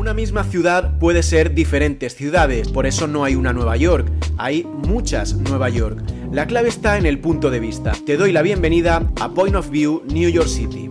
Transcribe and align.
Una 0.00 0.14
misma 0.14 0.44
ciudad 0.44 0.98
puede 0.98 1.22
ser 1.22 1.52
diferentes 1.52 2.14
ciudades, 2.14 2.70
por 2.70 2.86
eso 2.86 3.06
no 3.06 3.22
hay 3.22 3.34
una 3.34 3.52
Nueva 3.52 3.76
York, 3.76 4.10
hay 4.38 4.64
muchas 4.64 5.34
Nueva 5.34 5.68
York. 5.68 6.02
La 6.32 6.46
clave 6.46 6.70
está 6.70 6.96
en 6.96 7.04
el 7.04 7.18
punto 7.18 7.50
de 7.50 7.60
vista. 7.60 7.92
Te 8.06 8.16
doy 8.16 8.32
la 8.32 8.40
bienvenida 8.40 9.06
a 9.20 9.28
Point 9.28 9.56
of 9.56 9.68
View 9.68 10.02
New 10.10 10.30
York 10.30 10.48
City. 10.48 10.88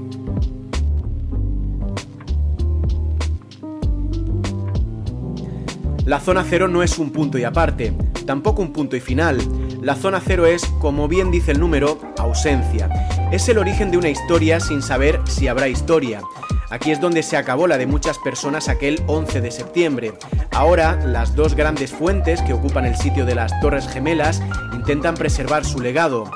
La 6.06 6.20
zona 6.20 6.46
cero 6.48 6.68
no 6.68 6.84
es 6.84 7.00
un 7.00 7.10
punto 7.10 7.40
y 7.40 7.46
aparte, 7.46 7.92
tampoco 8.28 8.62
un 8.62 8.72
punto 8.72 8.96
y 8.96 9.00
final. 9.00 9.40
La 9.82 9.96
zona 9.96 10.22
cero 10.24 10.46
es, 10.46 10.64
como 10.80 11.08
bien 11.08 11.32
dice 11.32 11.54
el 11.54 11.60
número, 11.60 12.00
ausencia. 12.20 12.88
Es 13.32 13.50
el 13.50 13.58
origen 13.58 13.90
de 13.90 13.98
una 13.98 14.10
historia 14.10 14.60
sin 14.60 14.84
saber 14.84 15.20
si 15.26 15.48
habrá 15.48 15.68
historia. 15.68 16.22
Aquí 16.70 16.92
es 16.92 17.02
donde 17.02 17.24
se 17.24 17.36
acabó 17.36 17.68
la 17.68 17.78
de 17.78 17.88
muchas 17.88 18.20
personas 18.20 18.70
aquel 18.70 19.02
11 19.08 19.42
de 19.42 19.52
septiembre. 19.52 20.14
Ahora, 20.52 20.96
las 21.04 21.36
dos 21.36 21.56
grandes 21.56 21.92
fuentes 21.92 22.42
que 22.44 22.54
ocupan 22.54 22.86
el 22.86 22.96
sitio 22.96 23.26
de 23.26 23.34
las 23.34 23.60
Torres 23.60 23.88
Gemelas 23.88 24.42
intentan 24.74 25.16
preservar 25.16 25.66
su 25.66 25.80
legado. 25.80 26.30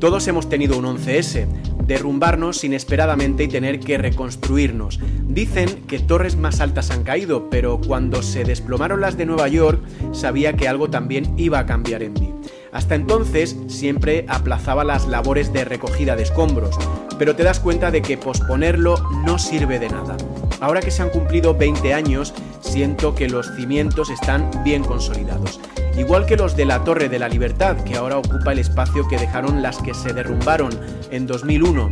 Todos 0.00 0.26
hemos 0.28 0.48
tenido 0.48 0.78
un 0.78 0.86
11S, 0.86 1.46
derrumbarnos 1.90 2.62
inesperadamente 2.62 3.42
y 3.42 3.48
tener 3.48 3.80
que 3.80 3.98
reconstruirnos. 3.98 5.00
Dicen 5.26 5.68
que 5.88 5.98
torres 5.98 6.36
más 6.36 6.60
altas 6.60 6.92
han 6.92 7.02
caído, 7.02 7.50
pero 7.50 7.80
cuando 7.80 8.22
se 8.22 8.44
desplomaron 8.44 9.00
las 9.00 9.16
de 9.16 9.26
Nueva 9.26 9.48
York 9.48 9.82
sabía 10.12 10.52
que 10.52 10.68
algo 10.68 10.88
también 10.88 11.34
iba 11.36 11.58
a 11.58 11.66
cambiar 11.66 12.04
en 12.04 12.12
mí. 12.12 12.32
Hasta 12.70 12.94
entonces 12.94 13.56
siempre 13.66 14.24
aplazaba 14.28 14.84
las 14.84 15.08
labores 15.08 15.52
de 15.52 15.64
recogida 15.64 16.14
de 16.14 16.22
escombros, 16.22 16.78
pero 17.18 17.34
te 17.34 17.42
das 17.42 17.58
cuenta 17.58 17.90
de 17.90 18.02
que 18.02 18.16
posponerlo 18.16 18.94
no 19.26 19.40
sirve 19.40 19.80
de 19.80 19.88
nada. 19.88 20.16
Ahora 20.60 20.80
que 20.80 20.90
se 20.90 21.02
han 21.02 21.10
cumplido 21.10 21.54
20 21.54 21.94
años, 21.94 22.34
siento 22.60 23.14
que 23.14 23.28
los 23.28 23.54
cimientos 23.56 24.10
están 24.10 24.50
bien 24.64 24.84
consolidados 24.84 25.60
igual 26.00 26.26
que 26.26 26.36
los 26.36 26.56
de 26.56 26.64
la 26.64 26.82
Torre 26.84 27.08
de 27.08 27.18
la 27.18 27.28
Libertad, 27.28 27.76
que 27.84 27.96
ahora 27.96 28.18
ocupa 28.18 28.52
el 28.52 28.58
espacio 28.58 29.06
que 29.08 29.18
dejaron 29.18 29.62
las 29.62 29.78
que 29.78 29.94
se 29.94 30.12
derrumbaron 30.12 30.70
en 31.10 31.26
2001. 31.26 31.90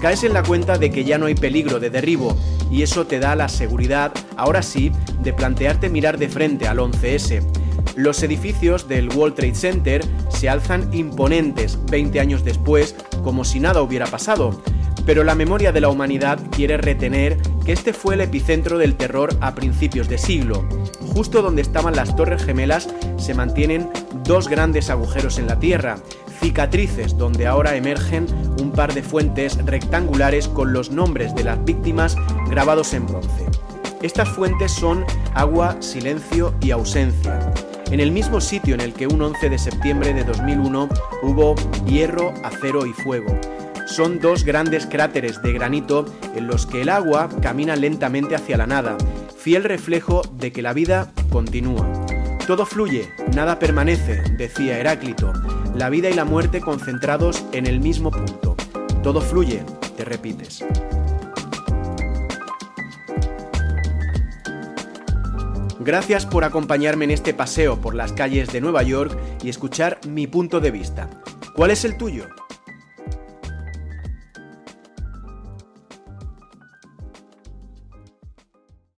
Caes 0.00 0.24
en 0.24 0.34
la 0.34 0.42
cuenta 0.42 0.78
de 0.78 0.90
que 0.90 1.04
ya 1.04 1.18
no 1.18 1.26
hay 1.26 1.34
peligro 1.34 1.80
de 1.80 1.90
derribo 1.90 2.36
y 2.70 2.82
eso 2.82 3.06
te 3.06 3.18
da 3.18 3.34
la 3.34 3.48
seguridad, 3.48 4.12
ahora 4.36 4.62
sí, 4.62 4.92
de 5.22 5.32
plantearte 5.32 5.88
mirar 5.88 6.18
de 6.18 6.28
frente 6.28 6.68
al 6.68 6.78
11S. 6.78 7.42
Los 7.94 8.22
edificios 8.22 8.88
del 8.88 9.08
World 9.08 9.36
Trade 9.36 9.54
Center 9.54 10.04
se 10.28 10.50
alzan 10.50 10.92
imponentes 10.92 11.78
20 11.86 12.20
años 12.20 12.44
después, 12.44 12.94
como 13.24 13.44
si 13.44 13.58
nada 13.58 13.80
hubiera 13.80 14.06
pasado, 14.06 14.60
pero 15.06 15.22
la 15.22 15.36
memoria 15.36 15.70
de 15.72 15.80
la 15.80 15.88
humanidad 15.88 16.38
quiere 16.50 16.76
retener 16.76 17.38
que 17.64 17.72
este 17.72 17.92
fue 17.92 18.14
el 18.14 18.20
epicentro 18.20 18.76
del 18.76 18.96
terror 18.96 19.34
a 19.40 19.54
principios 19.54 20.08
de 20.08 20.18
siglo. 20.18 20.68
Justo 21.00 21.40
donde 21.40 21.62
estaban 21.62 21.94
las 21.94 22.16
Torres 22.16 22.44
Gemelas 22.44 22.88
se 23.16 23.32
mantienen 23.32 23.88
dos 24.24 24.48
grandes 24.48 24.90
agujeros 24.90 25.38
en 25.38 25.46
la 25.46 25.58
Tierra, 25.58 25.96
cicatrices 26.40 27.16
donde 27.16 27.46
ahora 27.46 27.76
emergen 27.76 28.26
un 28.60 28.72
par 28.72 28.92
de 28.92 29.02
fuentes 29.02 29.64
rectangulares 29.64 30.48
con 30.48 30.72
los 30.72 30.90
nombres 30.90 31.34
de 31.34 31.44
las 31.44 31.64
víctimas 31.64 32.16
grabados 32.50 32.92
en 32.92 33.06
bronce. 33.06 33.46
Estas 34.02 34.28
fuentes 34.28 34.72
son 34.72 35.04
agua, 35.34 35.80
silencio 35.80 36.52
y 36.60 36.72
ausencia. 36.72 37.52
En 37.90 38.00
el 38.00 38.10
mismo 38.10 38.40
sitio 38.40 38.74
en 38.74 38.80
el 38.80 38.92
que 38.92 39.06
un 39.06 39.22
11 39.22 39.48
de 39.48 39.58
septiembre 39.58 40.12
de 40.12 40.24
2001 40.24 40.88
hubo 41.22 41.54
hierro, 41.86 42.34
acero 42.42 42.84
y 42.84 42.92
fuego 42.92 43.38
son 43.86 44.20
dos 44.20 44.44
grandes 44.44 44.86
cráteres 44.86 45.40
de 45.42 45.52
granito 45.52 46.04
en 46.34 46.46
los 46.46 46.66
que 46.66 46.82
el 46.82 46.88
agua 46.88 47.28
camina 47.40 47.76
lentamente 47.76 48.34
hacia 48.34 48.56
la 48.56 48.66
nada, 48.66 48.98
fiel 49.38 49.64
reflejo 49.64 50.22
de 50.32 50.52
que 50.52 50.60
la 50.60 50.72
vida 50.72 51.12
continúa. 51.30 51.88
Todo 52.46 52.66
fluye, 52.66 53.08
nada 53.34 53.58
permanece, 53.58 54.22
decía 54.36 54.78
Heráclito, 54.78 55.32
la 55.74 55.88
vida 55.88 56.10
y 56.10 56.14
la 56.14 56.24
muerte 56.24 56.60
concentrados 56.60 57.44
en 57.52 57.66
el 57.66 57.80
mismo 57.80 58.10
punto. 58.10 58.56
Todo 59.02 59.20
fluye, 59.20 59.62
te 59.96 60.04
repites. 60.04 60.64
Gracias 65.78 66.26
por 66.26 66.42
acompañarme 66.42 67.04
en 67.04 67.12
este 67.12 67.32
paseo 67.32 67.80
por 67.80 67.94
las 67.94 68.12
calles 68.12 68.52
de 68.52 68.60
Nueva 68.60 68.82
York 68.82 69.16
y 69.44 69.48
escuchar 69.48 70.00
mi 70.08 70.26
punto 70.26 70.58
de 70.58 70.72
vista. 70.72 71.08
¿Cuál 71.54 71.70
es 71.70 71.84
el 71.84 71.96
tuyo? 71.96 72.26